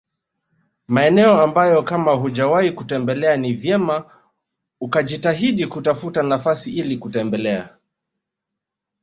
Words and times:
Maeneo 0.87 1.41
ambayo 1.41 1.83
kama 1.83 2.13
hujawahi 2.13 2.71
kutembelea 2.71 3.37
ni 3.37 3.53
vyema 3.53 4.11
ukajitahidi 4.81 5.67
kutafuta 5.67 6.23
nafasi 6.23 6.71
ili 6.77 6.97
kutembelea 6.97 7.77